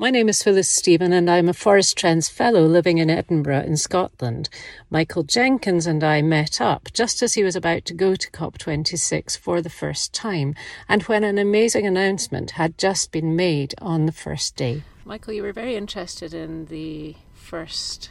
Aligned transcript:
My 0.00 0.10
name 0.10 0.28
is 0.28 0.44
Phyllis 0.44 0.70
Stephen, 0.70 1.12
and 1.12 1.28
I'm 1.28 1.48
a 1.48 1.52
Forest 1.52 1.98
Trends 1.98 2.28
Fellow 2.28 2.64
living 2.66 2.98
in 2.98 3.10
Edinburgh, 3.10 3.64
in 3.64 3.76
Scotland. 3.76 4.48
Michael 4.90 5.24
Jenkins 5.24 5.88
and 5.88 6.04
I 6.04 6.22
met 6.22 6.60
up 6.60 6.88
just 6.92 7.20
as 7.20 7.34
he 7.34 7.42
was 7.42 7.56
about 7.56 7.84
to 7.86 7.94
go 7.94 8.14
to 8.14 8.30
COP26 8.30 9.36
for 9.36 9.60
the 9.60 9.68
first 9.68 10.12
time, 10.12 10.54
and 10.88 11.02
when 11.02 11.24
an 11.24 11.36
amazing 11.36 11.84
announcement 11.84 12.52
had 12.52 12.78
just 12.78 13.10
been 13.10 13.34
made 13.34 13.74
on 13.78 14.06
the 14.06 14.12
first 14.12 14.54
day. 14.54 14.84
Michael, 15.04 15.34
you 15.34 15.42
were 15.42 15.52
very 15.52 15.74
interested 15.74 16.32
in 16.32 16.66
the 16.66 17.16
first 17.34 18.10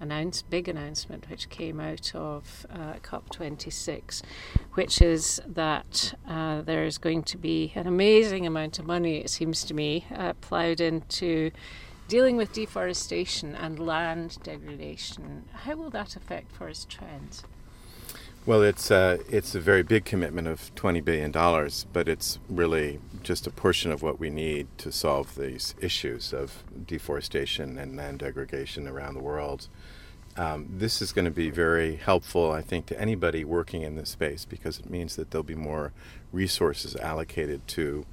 announce, 0.00 0.42
big 0.42 0.68
announcement 0.68 1.28
which 1.30 1.48
came 1.48 1.80
out 1.80 2.14
of 2.14 2.66
uh, 2.70 2.94
COP26, 3.02 4.22
which 4.74 5.00
is 5.02 5.40
that 5.46 6.14
uh, 6.28 6.62
there 6.62 6.84
is 6.84 6.98
going 6.98 7.22
to 7.24 7.36
be 7.36 7.72
an 7.74 7.86
amazing 7.86 8.46
amount 8.46 8.78
of 8.78 8.86
money, 8.86 9.18
it 9.18 9.30
seems 9.30 9.64
to 9.64 9.74
me, 9.74 10.06
uh, 10.14 10.32
ploughed 10.34 10.80
into 10.80 11.50
dealing 12.08 12.36
with 12.36 12.52
deforestation 12.52 13.54
and 13.54 13.78
land 13.78 14.38
degradation. 14.42 15.44
How 15.52 15.76
will 15.76 15.90
that 15.90 16.16
affect 16.16 16.52
forest 16.52 16.88
trends? 16.88 17.44
Well, 18.48 18.62
it's 18.62 18.90
uh, 18.90 19.18
it's 19.28 19.54
a 19.54 19.60
very 19.60 19.82
big 19.82 20.06
commitment 20.06 20.48
of 20.48 20.74
twenty 20.74 21.02
billion 21.02 21.30
dollars, 21.30 21.84
but 21.92 22.08
it's 22.08 22.38
really 22.48 22.98
just 23.22 23.46
a 23.46 23.50
portion 23.50 23.92
of 23.92 24.00
what 24.00 24.18
we 24.18 24.30
need 24.30 24.68
to 24.78 24.90
solve 24.90 25.34
these 25.34 25.74
issues 25.82 26.32
of 26.32 26.64
deforestation 26.86 27.76
and 27.76 27.94
land 27.94 28.20
degradation 28.20 28.88
around 28.88 29.12
the 29.12 29.20
world. 29.20 29.68
Um, 30.38 30.66
this 30.78 31.02
is 31.02 31.12
going 31.12 31.26
to 31.26 31.30
be 31.30 31.50
very 31.50 31.96
helpful, 31.96 32.50
I 32.50 32.62
think, 32.62 32.86
to 32.86 32.98
anybody 32.98 33.44
working 33.44 33.82
in 33.82 33.96
this 33.96 34.08
space 34.08 34.46
because 34.46 34.78
it 34.78 34.88
means 34.88 35.16
that 35.16 35.30
there'll 35.30 35.42
be 35.42 35.54
more 35.54 35.92
resources 36.32 36.96
allocated 36.96 37.68
to 37.68 38.06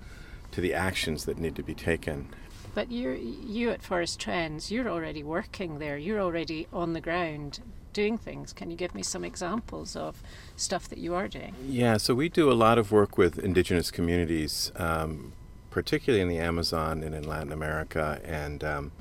to 0.52 0.60
the 0.60 0.74
actions 0.74 1.24
that 1.24 1.38
need 1.38 1.56
to 1.56 1.64
be 1.64 1.74
taken. 1.74 2.28
But 2.76 2.92
you 2.92 3.12
you 3.12 3.72
at 3.72 3.82
Forest 3.82 4.20
Trends, 4.20 4.70
you're 4.70 4.90
already 4.90 5.24
working 5.24 5.80
there. 5.80 5.98
You're 5.98 6.20
already 6.20 6.68
on 6.72 6.94
the 6.94 7.02
ground 7.02 7.62
doing 7.94 8.18
things. 8.18 8.52
Can 8.52 8.70
you 8.70 8.76
give 8.76 8.94
me 8.94 9.02
some 9.02 9.24
examples 9.24 9.96
of 9.96 10.22
stuff 10.58 10.90
that 10.90 11.00
you 11.00 11.16
are 11.16 11.30
doing? 11.30 11.56
Yeah, 11.66 11.96
so 11.96 12.14
we 12.14 12.28
do 12.28 12.52
a 12.52 12.54
lot 12.54 12.78
of 12.78 12.92
work 12.92 13.18
with 13.18 13.40
indigenous 13.40 13.90
communities, 13.90 14.74
um, 14.76 15.32
particularly 15.72 16.22
in 16.22 16.28
the 16.28 16.38
Amazon 16.38 17.02
and 17.02 17.16
in 17.16 17.24
Latin 17.24 17.54
America. 17.54 18.20
And 18.26 18.62
um, 18.66 18.92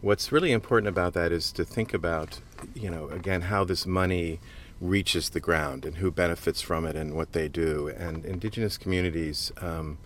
what's 0.00 0.32
really 0.32 0.50
important 0.50 0.88
about 0.88 1.14
that 1.14 1.30
is 1.30 1.52
to 1.52 1.64
think 1.64 1.94
about, 1.94 2.40
you 2.74 2.90
know, 2.90 3.08
again, 3.10 3.42
how 3.42 3.62
this 3.62 3.86
money 3.86 4.40
reaches 4.80 5.30
the 5.30 5.40
ground 5.40 5.84
and 5.84 5.98
who 5.98 6.10
benefits 6.10 6.60
from 6.60 6.84
it 6.84 6.96
and 6.96 7.14
what 7.14 7.32
they 7.32 7.48
do. 7.48 7.88
And 7.96 8.24
indigenous 8.24 8.76
communities, 8.76 9.52
um, 9.60 9.98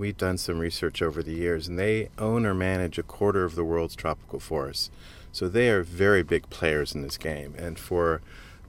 we've 0.00 0.16
done 0.16 0.38
some 0.38 0.58
research 0.58 1.02
over 1.02 1.22
the 1.22 1.34
years, 1.34 1.68
and 1.68 1.78
they 1.78 2.08
own 2.18 2.46
or 2.46 2.54
manage 2.54 2.98
a 2.98 3.02
quarter 3.02 3.44
of 3.44 3.54
the 3.54 3.64
world's 3.64 3.94
tropical 3.94 4.40
forests. 4.40 4.90
So 5.30 5.48
they 5.48 5.68
are 5.68 5.82
very 5.82 6.22
big 6.22 6.48
players 6.50 6.94
in 6.94 7.02
this 7.02 7.18
game. 7.18 7.54
And 7.56 7.78
for 7.78 8.22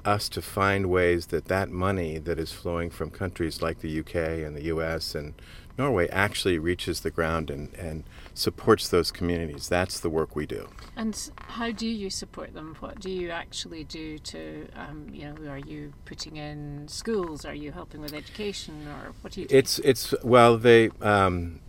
us 0.05 0.30
to 0.30 0.41
find 0.41 0.88
ways 0.88 1.27
that 1.27 1.45
that 1.45 1.69
money 1.69 2.17
that 2.17 2.39
is 2.39 2.52
flowing 2.52 2.89
from 2.89 3.09
countries 3.09 3.61
like 3.61 3.80
the 3.80 3.99
UK 3.99 4.16
and 4.16 4.55
the 4.55 4.63
US 4.63 5.16
and 5.16 5.33
Norway 5.77 6.08
actually 6.09 6.59
reaches 6.59 6.99
the 7.02 7.11
ground 7.11 7.49
and, 7.49 7.73
and 7.75 8.03
supports 8.33 8.88
those 8.89 9.11
communities. 9.11 9.69
That's 9.69 9.99
the 9.99 10.09
work 10.09 10.35
we 10.35 10.45
do. 10.45 10.69
And 10.95 11.31
how 11.38 11.71
do 11.71 11.88
you 11.88 12.09
support 12.09 12.53
them? 12.53 12.75
What 12.80 12.99
do 12.99 13.09
you 13.09 13.30
actually 13.30 13.83
do 13.85 14.19
to, 14.19 14.67
um, 14.75 15.08
you 15.11 15.25
know, 15.25 15.49
are 15.49 15.58
you 15.58 15.93
putting 16.05 16.38
in 16.38 16.88
schools? 16.88 17.45
Are 17.45 17.55
you 17.55 17.71
helping 17.71 18.02
with 18.02 18.13
education, 18.13 18.88
or 18.88 19.13
what 19.21 19.33
do 19.33 19.41
you? 19.41 19.47
Do? 19.47 19.55
It's 19.55 19.80
it's 19.80 20.13
well 20.23 20.58
they. 20.58 20.89
Um, 21.02 21.61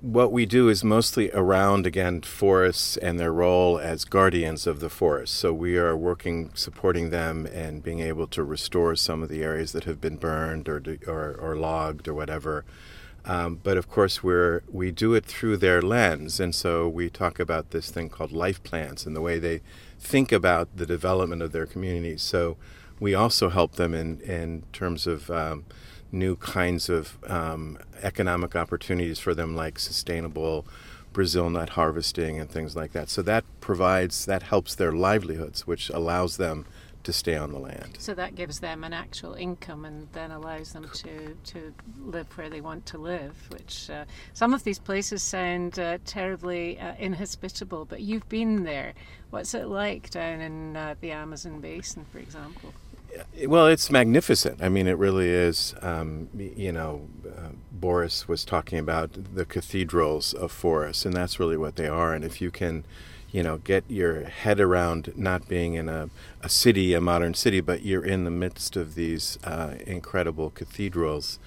what 0.00 0.32
we 0.32 0.46
do 0.46 0.68
is 0.68 0.82
mostly 0.82 1.30
around 1.32 1.86
again 1.86 2.22
forests 2.22 2.96
and 2.96 3.18
their 3.18 3.32
role 3.32 3.78
as 3.78 4.04
guardians 4.04 4.66
of 4.66 4.80
the 4.80 4.90
forest. 4.90 5.34
So 5.34 5.52
we 5.52 5.76
are 5.76 5.96
working, 5.96 6.50
supporting 6.54 7.10
them, 7.10 7.46
and 7.46 7.82
being 7.82 8.00
able 8.00 8.26
to 8.28 8.42
restore 8.42 8.96
some 8.96 9.22
of 9.22 9.28
the 9.28 9.42
areas 9.42 9.72
that 9.72 9.84
have 9.84 10.00
been 10.00 10.16
burned 10.16 10.68
or 10.68 10.82
or, 11.06 11.34
or 11.34 11.56
logged 11.56 12.08
or 12.08 12.14
whatever. 12.14 12.64
Um, 13.24 13.60
but 13.62 13.76
of 13.76 13.88
course, 13.88 14.22
we're 14.22 14.62
we 14.70 14.90
do 14.90 15.14
it 15.14 15.24
through 15.24 15.58
their 15.58 15.82
lens, 15.82 16.40
and 16.40 16.54
so 16.54 16.88
we 16.88 17.10
talk 17.10 17.38
about 17.38 17.70
this 17.70 17.90
thing 17.90 18.08
called 18.08 18.32
life 18.32 18.62
plans 18.62 19.06
and 19.06 19.14
the 19.14 19.20
way 19.20 19.38
they 19.38 19.60
think 19.98 20.32
about 20.32 20.74
the 20.76 20.86
development 20.86 21.42
of 21.42 21.52
their 21.52 21.66
communities. 21.66 22.22
So 22.22 22.56
we 22.98 23.14
also 23.14 23.50
help 23.50 23.72
them 23.72 23.94
in 23.94 24.20
in 24.22 24.62
terms 24.72 25.06
of 25.06 25.30
um, 25.30 25.64
new 26.12 26.36
kinds 26.36 26.88
of 26.88 27.18
um, 27.26 27.78
economic 28.02 28.56
opportunities 28.56 29.18
for 29.18 29.34
them, 29.34 29.54
like 29.54 29.78
sustainable 29.78 30.66
Brazil 31.12 31.50
nut 31.50 31.70
harvesting 31.70 32.38
and 32.38 32.50
things 32.50 32.76
like 32.76 32.92
that. 32.92 33.08
So 33.08 33.22
that 33.22 33.44
provides, 33.60 34.26
that 34.26 34.44
helps 34.44 34.74
their 34.74 34.92
livelihoods, 34.92 35.66
which 35.66 35.90
allows 35.90 36.36
them 36.36 36.66
to 37.02 37.12
stay 37.12 37.34
on 37.34 37.50
the 37.52 37.58
land. 37.58 37.96
So 37.98 38.14
that 38.14 38.34
gives 38.34 38.60
them 38.60 38.84
an 38.84 38.92
actual 38.92 39.34
income 39.34 39.84
and 39.86 40.06
then 40.12 40.30
allows 40.30 40.72
them 40.72 40.88
to, 40.94 41.34
to 41.44 41.74
live 42.04 42.26
where 42.36 42.50
they 42.50 42.60
want 42.60 42.84
to 42.86 42.98
live, 42.98 43.34
which 43.50 43.88
uh, 43.88 44.04
some 44.34 44.52
of 44.52 44.64
these 44.64 44.78
places 44.78 45.22
sound 45.22 45.78
uh, 45.78 45.98
terribly 46.04 46.78
uh, 46.78 46.94
inhospitable, 46.98 47.86
but 47.86 48.02
you've 48.02 48.28
been 48.28 48.64
there. 48.64 48.92
What's 49.30 49.54
it 49.54 49.66
like 49.66 50.10
down 50.10 50.40
in 50.40 50.76
uh, 50.76 50.94
the 51.00 51.12
Amazon 51.12 51.60
basin, 51.60 52.04
for 52.12 52.18
example? 52.18 52.74
Well, 53.46 53.66
it's 53.66 53.90
magnificent. 53.90 54.62
I 54.62 54.68
mean, 54.68 54.86
it 54.86 54.98
really 54.98 55.28
is. 55.28 55.74
Um, 55.82 56.28
you 56.36 56.72
know, 56.72 57.08
uh, 57.26 57.50
Boris 57.72 58.28
was 58.28 58.44
talking 58.44 58.78
about 58.78 59.34
the 59.34 59.44
cathedrals 59.44 60.32
of 60.34 60.52
forests, 60.52 61.04
and 61.04 61.14
that's 61.14 61.40
really 61.40 61.56
what 61.56 61.76
they 61.76 61.88
are. 61.88 62.12
And 62.12 62.24
if 62.24 62.40
you 62.40 62.50
can, 62.50 62.84
you 63.30 63.42
know, 63.42 63.58
get 63.58 63.84
your 63.88 64.24
head 64.24 64.60
around 64.60 65.12
not 65.16 65.48
being 65.48 65.74
in 65.74 65.88
a, 65.88 66.10
a 66.42 66.48
city, 66.48 66.94
a 66.94 67.00
modern 67.00 67.34
city, 67.34 67.60
but 67.60 67.82
you're 67.82 68.04
in 68.04 68.24
the 68.24 68.30
midst 68.30 68.76
of 68.76 68.94
these 68.94 69.38
uh, 69.44 69.74
incredible 69.86 70.50
cathedrals, 70.50 71.38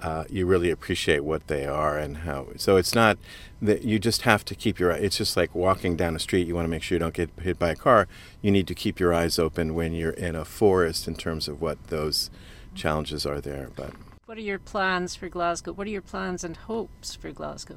uh, 0.00 0.24
you 0.28 0.46
really 0.46 0.70
appreciate 0.70 1.24
what 1.24 1.46
they 1.46 1.66
are 1.66 1.98
and 1.98 2.18
how. 2.18 2.48
So 2.56 2.76
it's 2.76 2.94
not 2.94 3.18
that 3.62 3.82
you 3.82 3.98
just 3.98 4.22
have 4.22 4.44
to 4.46 4.54
keep 4.54 4.78
your. 4.78 4.90
It's 4.90 5.16
just 5.16 5.36
like 5.36 5.54
walking 5.54 5.96
down 5.96 6.16
a 6.16 6.18
street. 6.18 6.46
You 6.46 6.54
want 6.54 6.64
to 6.66 6.70
make 6.70 6.82
sure 6.82 6.96
you 6.96 7.00
don't 7.00 7.14
get 7.14 7.30
hit 7.40 7.58
by 7.58 7.70
a 7.70 7.76
car. 7.76 8.08
You 8.42 8.50
need 8.50 8.66
to 8.68 8.74
keep 8.74 9.00
your 9.00 9.14
eyes 9.14 9.38
open 9.38 9.74
when 9.74 9.94
you're 9.94 10.10
in 10.10 10.36
a 10.36 10.44
forest 10.44 11.08
in 11.08 11.14
terms 11.14 11.48
of 11.48 11.60
what 11.60 11.86
those 11.88 12.30
challenges 12.74 13.24
are 13.24 13.40
there. 13.40 13.70
But 13.74 13.92
what 14.26 14.36
are 14.38 14.42
your 14.42 14.58
plans 14.58 15.14
for 15.14 15.28
Glasgow? 15.28 15.72
What 15.72 15.86
are 15.86 15.90
your 15.90 16.02
plans 16.02 16.44
and 16.44 16.56
hopes 16.56 17.14
for 17.14 17.30
Glasgow? 17.30 17.76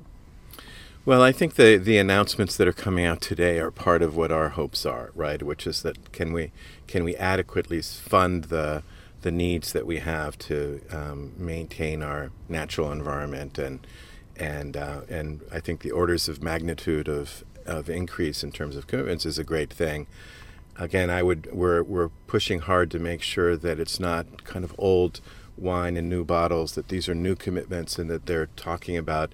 Well, 1.05 1.21
I 1.21 1.31
think 1.31 1.55
the 1.55 1.77
the 1.77 1.97
announcements 1.97 2.57
that 2.57 2.67
are 2.67 2.73
coming 2.73 3.05
out 3.05 3.21
today 3.21 3.59
are 3.59 3.71
part 3.71 4.01
of 4.01 4.17
what 4.17 4.31
our 4.31 4.49
hopes 4.49 4.85
are, 4.85 5.11
right? 5.15 5.41
Which 5.41 5.65
is 5.65 5.81
that 5.83 6.11
can 6.11 6.33
we 6.33 6.51
can 6.87 7.05
we 7.05 7.15
adequately 7.15 7.81
fund 7.81 8.45
the 8.45 8.83
the 9.27 9.31
needs 9.31 9.73
that 9.73 9.85
we 9.85 9.97
have 9.97 10.37
to 10.37 10.79
um, 10.89 11.33
maintain 11.35 12.01
our 12.01 12.31
natural 12.47 12.93
environment 12.93 13.57
and 13.57 13.85
and 14.37 14.77
uh, 14.77 15.01
and 15.09 15.41
I 15.51 15.59
think 15.59 15.81
the 15.81 15.91
orders 15.91 16.29
of 16.29 16.41
magnitude 16.41 17.09
of 17.09 17.43
of 17.65 17.89
increase 17.89 18.41
in 18.41 18.53
terms 18.53 18.77
of 18.77 18.87
commitments 18.87 19.25
is 19.25 19.37
a 19.37 19.43
great 19.43 19.73
thing. 19.73 20.07
Again, 20.77 21.09
I 21.09 21.23
would 21.23 21.49
we're 21.51 21.83
we're 21.83 22.07
pushing 22.27 22.59
hard 22.59 22.89
to 22.91 22.99
make 22.99 23.21
sure 23.21 23.57
that 23.57 23.81
it's 23.81 23.99
not 23.99 24.45
kind 24.45 24.63
of 24.63 24.73
old 24.77 25.19
wine 25.57 25.97
in 25.97 26.07
new 26.07 26.23
bottles. 26.23 26.75
That 26.75 26.87
these 26.87 27.09
are 27.09 27.15
new 27.15 27.35
commitments 27.35 27.99
and 27.99 28.09
that 28.09 28.27
they're 28.27 28.47
talking 28.55 28.95
about 28.95 29.33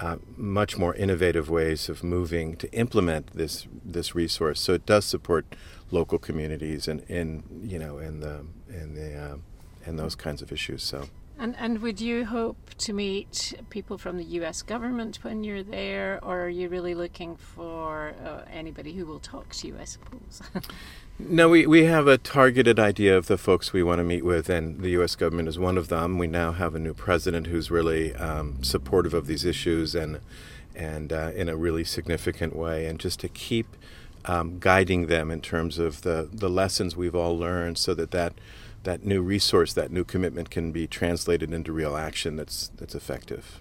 uh, 0.00 0.16
much 0.36 0.78
more 0.78 0.94
innovative 0.94 1.50
ways 1.50 1.88
of 1.88 2.02
moving 2.02 2.56
to 2.56 2.72
implement 2.72 3.32
this 3.34 3.68
this 3.84 4.14
resource. 4.14 4.58
So 4.60 4.72
it 4.72 4.86
does 4.86 5.04
support 5.04 5.54
local 5.90 6.18
communities 6.18 6.88
and 6.88 7.00
in 7.08 7.42
you 7.62 7.78
know 7.78 7.98
in 7.98 8.20
the 8.20 8.46
in 8.68 8.94
the 8.94 9.14
uh, 9.14 9.36
and 9.84 9.98
those 9.98 10.14
kinds 10.14 10.42
of 10.42 10.52
issues. 10.52 10.82
So. 10.82 11.08
And 11.40 11.56
and 11.58 11.78
would 11.78 12.02
you 12.02 12.26
hope 12.26 12.58
to 12.78 12.92
meet 12.92 13.54
people 13.70 13.96
from 13.96 14.18
the 14.18 14.24
U.S. 14.24 14.60
government 14.60 15.20
when 15.22 15.42
you're 15.42 15.62
there, 15.62 16.20
or 16.22 16.42
are 16.42 16.48
you 16.50 16.68
really 16.68 16.94
looking 16.94 17.34
for 17.34 18.12
uh, 18.22 18.42
anybody 18.52 18.92
who 18.92 19.06
will 19.06 19.20
talk 19.20 19.48
to 19.54 19.66
you? 19.68 19.78
I 19.80 19.84
suppose. 19.84 20.42
no, 21.18 21.48
we 21.48 21.66
we 21.66 21.84
have 21.84 22.06
a 22.06 22.18
targeted 22.18 22.78
idea 22.78 23.16
of 23.16 23.26
the 23.26 23.38
folks 23.38 23.72
we 23.72 23.82
want 23.82 24.00
to 24.00 24.04
meet 24.04 24.22
with, 24.22 24.50
and 24.50 24.82
the 24.82 24.90
U.S. 24.90 25.16
government 25.16 25.48
is 25.48 25.58
one 25.58 25.78
of 25.78 25.88
them. 25.88 26.18
We 26.18 26.26
now 26.26 26.52
have 26.52 26.74
a 26.74 26.78
new 26.78 26.92
president 26.92 27.46
who's 27.46 27.70
really 27.70 28.14
um, 28.16 28.62
supportive 28.62 29.14
of 29.14 29.26
these 29.26 29.46
issues 29.46 29.94
and 29.94 30.20
and 30.76 31.10
uh, 31.10 31.32
in 31.34 31.48
a 31.48 31.56
really 31.56 31.84
significant 31.84 32.54
way, 32.54 32.84
and 32.84 33.00
just 33.00 33.18
to 33.20 33.30
keep 33.30 33.78
um, 34.26 34.58
guiding 34.58 35.06
them 35.06 35.30
in 35.30 35.40
terms 35.40 35.78
of 35.78 36.02
the, 36.02 36.28
the 36.30 36.50
lessons 36.50 36.96
we've 36.96 37.14
all 37.14 37.38
learned 37.38 37.78
so 37.78 37.94
that, 37.94 38.10
that 38.10 38.34
that 38.82 39.04
new 39.04 39.22
resource, 39.22 39.72
that 39.74 39.90
new 39.90 40.04
commitment 40.04 40.50
can 40.50 40.72
be 40.72 40.86
translated 40.86 41.52
into 41.52 41.72
real 41.72 41.96
action 41.96 42.36
that's, 42.36 42.70
that's 42.76 42.94
effective. 42.94 43.60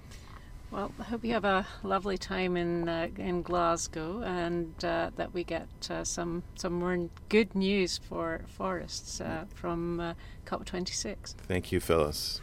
Well, 0.72 0.92
I 1.00 1.04
hope 1.04 1.26
you 1.26 1.34
have 1.34 1.46
a 1.46 1.66
lovely 1.82 2.18
time 2.20 2.56
in 2.56 2.88
uh, 2.88 3.08
in 3.18 3.42
Glasgow, 3.42 4.22
and 4.22 4.72
uh, 4.86 5.10
that 5.16 5.34
we 5.34 5.44
get 5.44 5.68
uh, 5.90 6.04
some 6.04 6.44
some 6.56 6.74
more 6.74 7.10
good 7.28 7.56
news 7.56 7.98
for 7.98 8.42
forests 8.48 9.20
uh, 9.20 9.46
from 9.56 10.00
uh, 10.00 10.14
COP26. 10.46 11.34
Thank 11.48 11.72
you, 11.72 11.80
Phyllis. 11.80 12.40